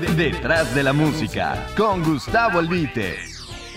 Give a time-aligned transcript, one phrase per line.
[0.00, 3.14] Detrás de la música, con Gustavo Albite.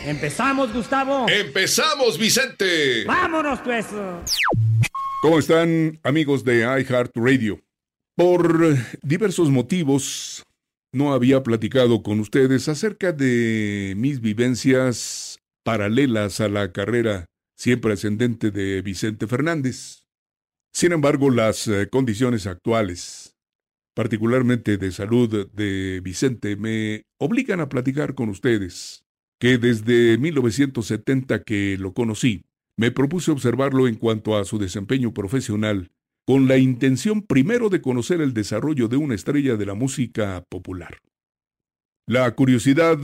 [0.03, 1.27] Empezamos, Gustavo.
[1.29, 3.05] Empezamos, Vicente.
[3.05, 3.85] Vámonos, pues.
[5.21, 7.61] ¿Cómo están, amigos de iHeartRadio?
[8.15, 10.43] Por diversos motivos,
[10.91, 17.25] no había platicado con ustedes acerca de mis vivencias paralelas a la carrera
[17.55, 20.03] siempre ascendente de Vicente Fernández.
[20.73, 23.35] Sin embargo, las eh, condiciones actuales,
[23.97, 29.03] particularmente de salud de Vicente, me obligan a platicar con ustedes
[29.39, 32.45] que desde 1970 que lo conocí,
[32.77, 35.89] me propuse observarlo en cuanto a su desempeño profesional,
[36.27, 40.99] con la intención primero de conocer el desarrollo de una estrella de la música popular.
[42.05, 42.99] La curiosidad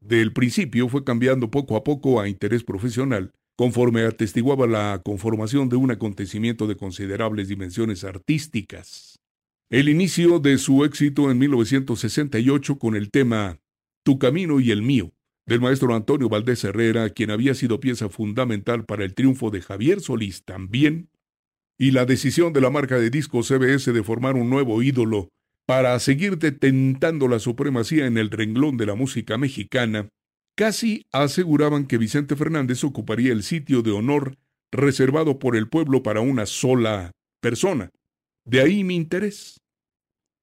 [0.00, 5.76] del principio fue cambiando poco a poco a interés profesional, conforme atestiguaba la conformación de
[5.76, 9.15] un acontecimiento de considerables dimensiones artísticas.
[9.68, 13.58] El inicio de su éxito en 1968 con el tema
[14.04, 15.12] Tu camino y el mío,
[15.44, 20.00] del maestro Antonio Valdés Herrera, quien había sido pieza fundamental para el triunfo de Javier
[20.00, 21.10] Solís también,
[21.76, 25.30] y la decisión de la marca de discos CBS de formar un nuevo ídolo
[25.66, 30.08] para seguir detentando la supremacía en el renglón de la música mexicana,
[30.54, 34.36] casi aseguraban que Vicente Fernández ocuparía el sitio de honor
[34.70, 37.10] reservado por el pueblo para una sola
[37.40, 37.90] persona.
[38.46, 39.60] De ahí mi interés.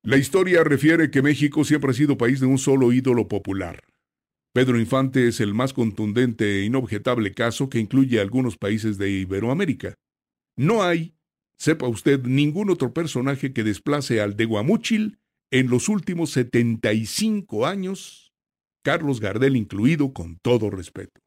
[0.04, 3.82] La historia refiere que México siempre ha sido país de un solo ídolo popular.
[4.54, 9.96] Pedro Infante es el más contundente e inobjetable caso que incluye algunos países de Iberoamérica.
[10.58, 11.16] No hay,
[11.58, 18.34] sepa usted, ningún otro personaje que desplace al de Guamúchil en los últimos 75 años,
[18.84, 21.23] Carlos Gardel incluido con todo respeto.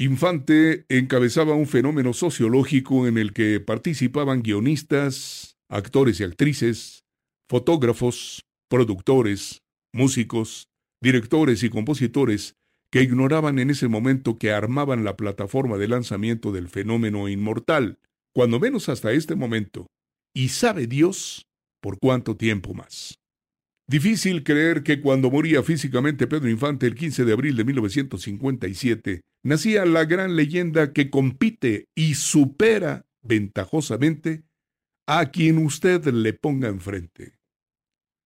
[0.00, 7.04] Infante encabezaba un fenómeno sociológico en el que participaban guionistas, actores y actrices,
[7.48, 10.68] fotógrafos, productores, músicos,
[11.02, 12.54] directores y compositores
[12.92, 17.98] que ignoraban en ese momento que armaban la plataforma de lanzamiento del fenómeno inmortal,
[18.32, 19.88] cuando menos hasta este momento,
[20.32, 21.48] y sabe Dios
[21.82, 23.17] por cuánto tiempo más.
[23.90, 29.86] Difícil creer que cuando moría físicamente Pedro Infante el 15 de abril de 1957, nacía
[29.86, 34.44] la gran leyenda que compite y supera ventajosamente
[35.06, 37.38] a quien usted le ponga enfrente.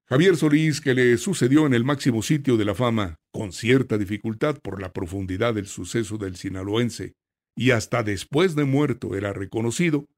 [0.09, 4.59] Javier Solís, que le sucedió en el máximo sitio de la fama, con cierta dificultad
[4.61, 7.15] por la profundidad del suceso del sinaloense,
[7.57, 10.09] y hasta después de muerto era reconocido,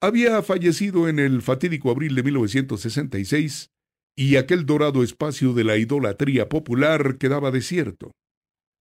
[0.00, 3.72] había fallecido en el fatídico abril de 1966
[4.16, 8.12] y aquel dorado espacio de la idolatría popular quedaba desierto.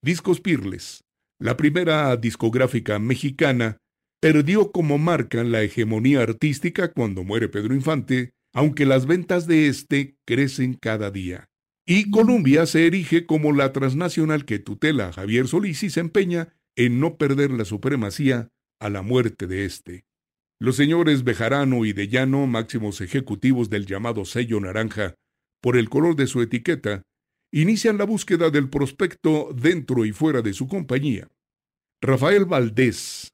[0.03, 1.03] Discos Pirles,
[1.39, 3.77] la primera discográfica mexicana,
[4.21, 10.15] perdió como marca la hegemonía artística cuando muere Pedro Infante aunque las ventas de este
[10.25, 11.49] crecen cada día.
[11.85, 16.53] Y Colombia se erige como la transnacional que tutela a Javier Solís y se empeña
[16.75, 18.49] en no perder la supremacía
[18.79, 20.05] a la muerte de este.
[20.59, 25.15] Los señores Bejarano y de Llano, máximos ejecutivos del llamado sello naranja,
[25.61, 27.03] por el color de su etiqueta,
[27.51, 31.27] inician la búsqueda del prospecto dentro y fuera de su compañía.
[32.01, 33.31] Rafael Valdés,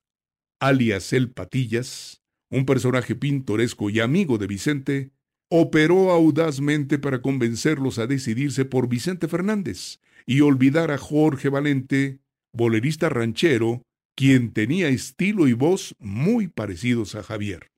[0.60, 5.12] alias El Patillas, un personaje pintoresco y amigo de Vicente,
[5.50, 12.20] operó audazmente para convencerlos a decidirse por Vicente Fernández y olvidar a Jorge Valente,
[12.52, 13.84] bolerista ranchero,
[14.16, 17.70] quien tenía estilo y voz muy parecidos a Javier.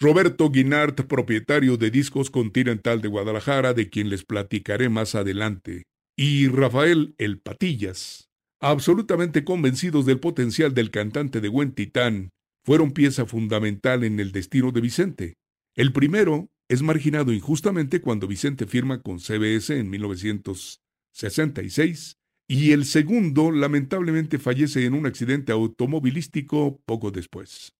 [0.00, 5.84] Roberto Guinart, propietario de Discos Continental de Guadalajara, de quien les platicaré más adelante,
[6.16, 8.28] y Rafael El Patillas,
[8.60, 12.30] absolutamente convencidos del potencial del cantante de Buen Titán
[12.64, 15.34] fueron pieza fundamental en el destino de Vicente.
[15.74, 22.16] El primero es marginado injustamente cuando Vicente firma con CBS en 1966
[22.48, 27.74] y el segundo lamentablemente fallece en un accidente automovilístico poco después.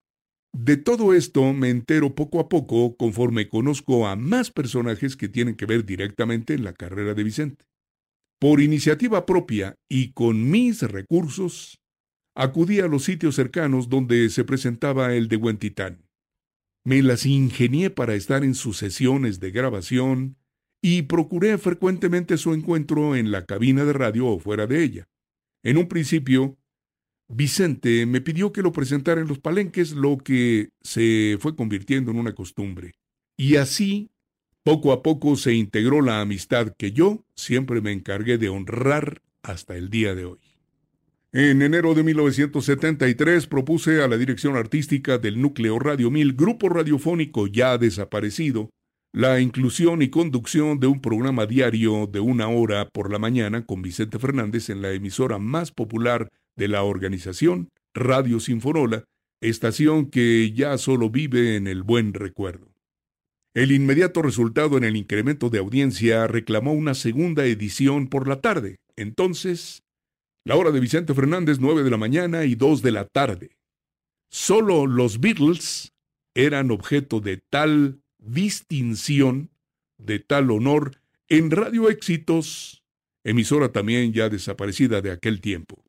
[0.55, 5.55] De todo esto me entero poco a poco conforme conozco a más personajes que tienen
[5.55, 7.65] que ver directamente en la carrera de Vicente.
[8.39, 11.81] Por iniciativa propia y con mis recursos,
[12.35, 16.05] acudí a los sitios cercanos donde se presentaba el de Huentitán.
[16.85, 20.37] Me las ingenié para estar en sus sesiones de grabación
[20.83, 25.07] y procuré frecuentemente su encuentro en la cabina de radio o fuera de ella.
[25.63, 26.57] En un principio,
[27.35, 32.17] Vicente me pidió que lo presentara en los palenques, lo que se fue convirtiendo en
[32.17, 32.93] una costumbre.
[33.37, 34.09] Y así,
[34.63, 39.75] poco a poco se integró la amistad que yo siempre me encargué de honrar hasta
[39.75, 40.39] el día de hoy.
[41.31, 47.47] En enero de 1973 propuse a la dirección artística del Núcleo Radio 1000, grupo radiofónico
[47.47, 48.69] ya desaparecido,
[49.11, 53.81] la inclusión y conducción de un programa diario de una hora por la mañana con
[53.81, 59.05] Vicente Fernández en la emisora más popular de la organización, Radio Sinforola,
[59.41, 62.71] estación que ya solo vive en el buen recuerdo.
[63.55, 68.77] El inmediato resultado en el incremento de audiencia reclamó una segunda edición por la tarde.
[68.95, 69.83] Entonces,
[70.45, 73.51] la hora de Vicente Fernández, 9 de la mañana y 2 de la tarde.
[74.31, 75.93] Solo los Beatles
[76.35, 79.51] eran objeto de tal distinción,
[79.99, 82.83] de tal honor, en Radio Éxitos,
[83.23, 85.82] emisora también ya desaparecida de aquel tiempo.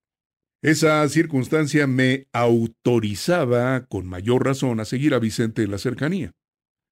[0.64, 6.32] Esa circunstancia me autorizaba con mayor razón a seguir a Vicente en la cercanía.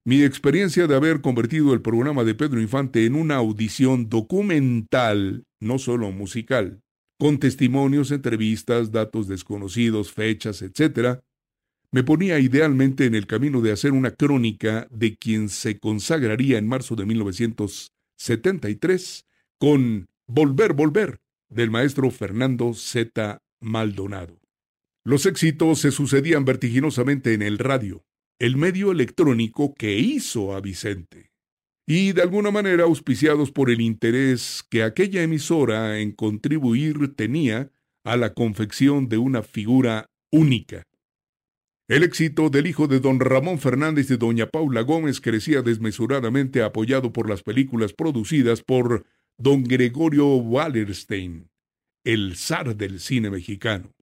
[0.05, 5.79] Mi experiencia de haber convertido el programa de Pedro Infante en una audición documental, no
[5.79, 6.83] solo musical,
[7.19, 11.21] con testimonios, entrevistas, datos desconocidos, fechas, etc.,
[11.91, 16.69] me ponía idealmente en el camino de hacer una crónica de quien se consagraría en
[16.69, 19.27] marzo de 1973
[19.57, 23.41] con Volver, Volver, del maestro Fernando Z.
[23.63, 24.41] Maldonado.
[25.05, 28.05] Los éxitos se sucedían vertiginosamente en el radio,
[28.39, 31.33] el medio electrónico que hizo a Vicente,
[31.87, 37.73] y de alguna manera auspiciados por el interés que aquella emisora en contribuir tenía
[38.05, 40.85] a la confección de una figura única.
[41.89, 47.13] El éxito del hijo de don Ramón Fernández y doña Paula Gómez crecía desmesuradamente apoyado
[47.13, 49.05] por las películas producidas por
[49.37, 51.51] don Gregorio Wallerstein,
[52.05, 53.93] el zar del cine mexicano.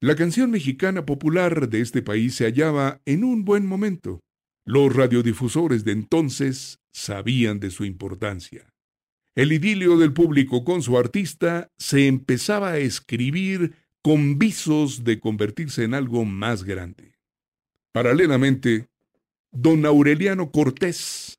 [0.00, 4.20] La canción mexicana popular de este país se hallaba en un buen momento.
[4.64, 8.68] Los radiodifusores de entonces sabían de su importancia.
[9.34, 15.84] El idilio del público con su artista se empezaba a escribir con visos de convertirse
[15.84, 17.16] en algo más grande.
[17.92, 18.88] Paralelamente,
[19.50, 21.35] don Aureliano Cortés,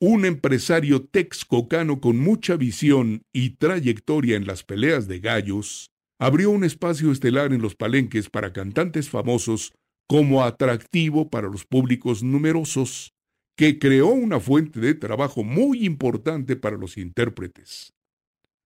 [0.00, 5.90] un empresario texcocano con mucha visión y trayectoria en las peleas de gallos,
[6.20, 9.72] abrió un espacio estelar en los palenques para cantantes famosos
[10.08, 13.12] como atractivo para los públicos numerosos,
[13.56, 17.92] que creó una fuente de trabajo muy importante para los intérpretes.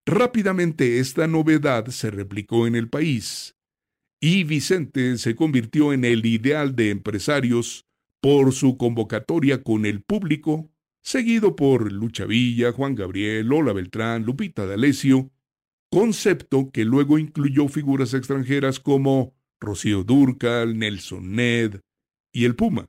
[0.07, 3.57] Rápidamente esta novedad se replicó en el país,
[4.21, 7.87] y Vicente se convirtió en el ideal de empresarios
[8.21, 10.72] por su convocatoria con el público,
[11.03, 15.31] seguido por Lucha Villa, Juan Gabriel, Lola Beltrán, Lupita D'Alessio
[15.93, 21.81] concepto que luego incluyó figuras extranjeras como Rocío Durcal, Nelson Ned
[22.33, 22.89] y el Puma.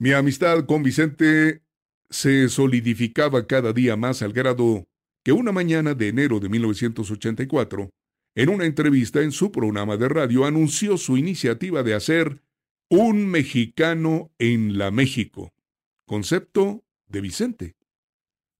[0.00, 1.62] Mi amistad con Vicente
[2.10, 4.88] se solidificaba cada día más al grado
[5.24, 7.90] que una mañana de enero de 1984,
[8.34, 12.42] en una entrevista en su programa de radio, anunció su iniciativa de hacer
[12.90, 15.52] un mexicano en la México,
[16.04, 17.76] concepto de Vicente.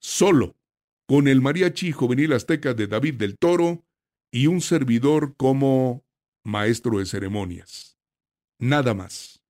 [0.00, 0.56] Solo
[1.06, 3.84] con el mariachi juvenil azteca de David del Toro
[4.30, 6.04] y un servidor como
[6.44, 7.98] maestro de ceremonias.
[8.58, 9.42] Nada más.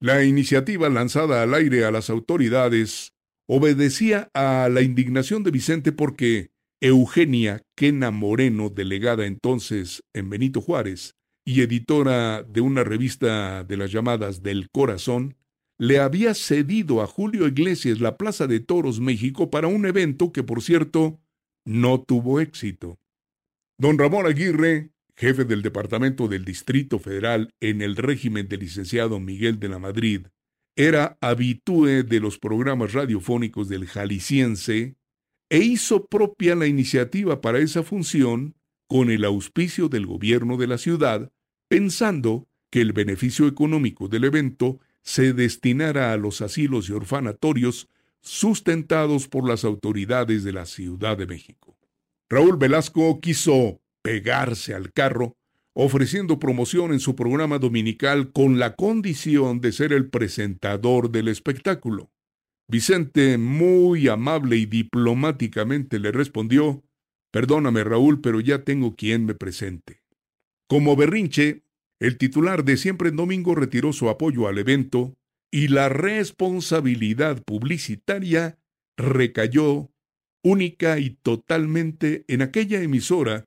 [0.00, 3.12] La iniciativa lanzada al aire a las autoridades
[3.46, 6.50] obedecía a la indignación de Vicente porque
[6.80, 11.14] Eugenia Quena Moreno, delegada entonces en Benito Juárez
[11.44, 15.36] y editora de una revista de las llamadas del Corazón,
[15.78, 20.42] le había cedido a Julio Iglesias la Plaza de Toros México para un evento que,
[20.42, 21.20] por cierto,
[21.64, 22.98] no tuvo éxito.
[23.78, 29.58] Don Ramón Aguirre, jefe del Departamento del Distrito Federal en el régimen del licenciado Miguel
[29.58, 30.26] de la Madrid,
[30.76, 34.96] era habitúe de los programas radiofónicos del Jalisciense
[35.50, 38.54] e hizo propia la iniciativa para esa función
[38.88, 41.30] con el auspicio del gobierno de la ciudad,
[41.68, 47.88] pensando que el beneficio económico del evento se destinara a los asilos y orfanatorios
[48.20, 51.76] sustentados por las autoridades de la Ciudad de México.
[52.30, 55.36] Raúl Velasco quiso pegarse al carro,
[55.74, 62.10] ofreciendo promoción en su programa dominical con la condición de ser el presentador del espectáculo.
[62.68, 66.84] Vicente, muy amable y diplomáticamente, le respondió
[67.32, 70.02] Perdóname, Raúl, pero ya tengo quien me presente.
[70.68, 71.64] Como berrinche,
[72.02, 75.14] el titular de Siempre en Domingo retiró su apoyo al evento
[75.52, 78.58] y la responsabilidad publicitaria
[78.96, 79.92] recayó
[80.42, 83.44] única y totalmente en aquella emisora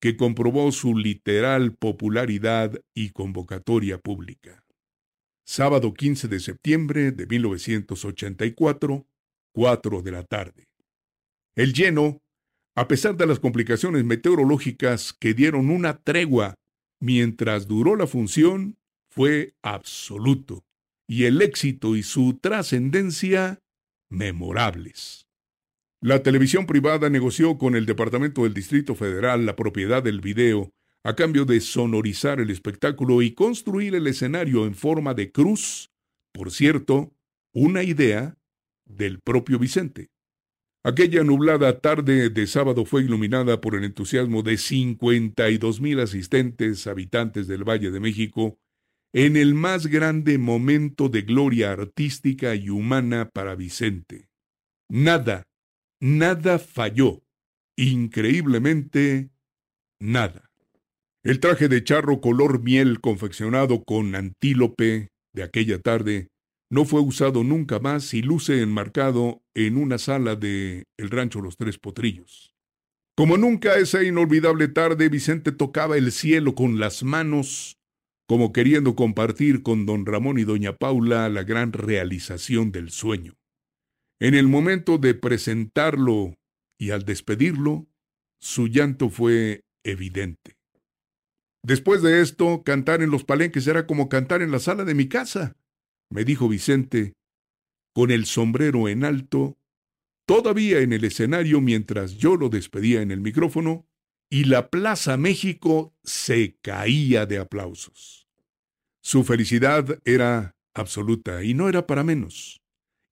[0.00, 4.64] que comprobó su literal popularidad y convocatoria pública.
[5.46, 9.06] Sábado 15 de septiembre de 1984,
[9.54, 10.66] 4 de la tarde.
[11.54, 12.18] El lleno,
[12.74, 16.56] a pesar de las complicaciones meteorológicas que dieron una tregua
[17.04, 18.78] mientras duró la función,
[19.10, 20.64] fue absoluto,
[21.06, 23.60] y el éxito y su trascendencia
[24.08, 25.26] memorables.
[26.00, 31.14] La televisión privada negoció con el Departamento del Distrito Federal la propiedad del video a
[31.14, 35.90] cambio de sonorizar el espectáculo y construir el escenario en forma de cruz,
[36.32, 37.12] por cierto,
[37.52, 38.38] una idea
[38.86, 40.08] del propio Vicente.
[40.86, 47.46] Aquella nublada tarde de sábado fue iluminada por el entusiasmo de 52 mil asistentes habitantes
[47.46, 48.58] del Valle de México
[49.14, 54.28] en el más grande momento de gloria artística y humana para Vicente.
[54.90, 55.44] Nada,
[56.00, 57.22] nada falló.
[57.78, 59.30] Increíblemente,
[59.98, 60.50] nada.
[61.22, 66.28] El traje de charro color miel confeccionado con antílope de aquella tarde
[66.74, 71.56] no fue usado nunca más y luce enmarcado en una sala de el rancho Los
[71.56, 72.52] Tres Potrillos.
[73.16, 77.78] Como nunca esa inolvidable tarde, Vicente tocaba el cielo con las manos,
[78.26, 83.36] como queriendo compartir con don Ramón y doña Paula la gran realización del sueño.
[84.18, 86.34] En el momento de presentarlo
[86.76, 87.86] y al despedirlo,
[88.40, 90.56] su llanto fue evidente.
[91.62, 95.06] Después de esto, cantar en los palenques era como cantar en la sala de mi
[95.06, 95.56] casa
[96.14, 97.16] me dijo Vicente,
[97.92, 99.58] con el sombrero en alto,
[100.26, 103.88] todavía en el escenario mientras yo lo despedía en el micrófono,
[104.30, 108.28] y la Plaza México se caía de aplausos.
[109.02, 112.62] Su felicidad era absoluta y no era para menos,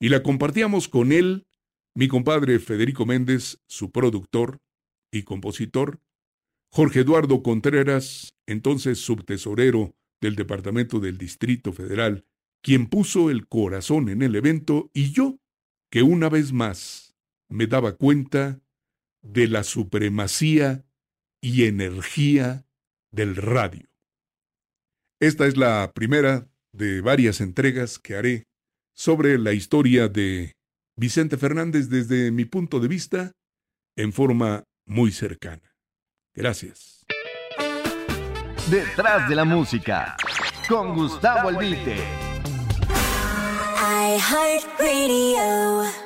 [0.00, 1.48] y la compartíamos con él,
[1.96, 4.60] mi compadre Federico Méndez, su productor
[5.10, 6.00] y compositor,
[6.70, 12.26] Jorge Eduardo Contreras, entonces subtesorero del Departamento del Distrito Federal
[12.62, 15.38] quien puso el corazón en el evento, y yo,
[15.90, 17.14] que una vez más
[17.48, 18.60] me daba cuenta
[19.22, 20.84] de la supremacía
[21.40, 22.64] y energía
[23.10, 23.88] del radio.
[25.20, 28.44] Esta es la primera de varias entregas que haré
[28.94, 30.56] sobre la historia de
[30.96, 33.32] Vicente Fernández desde mi punto de vista
[33.96, 35.74] en forma muy cercana.
[36.34, 37.04] Gracias.
[38.70, 40.16] Detrás de la música,
[40.68, 42.21] con Gustavo Albite.
[44.02, 46.01] iHeartRadio.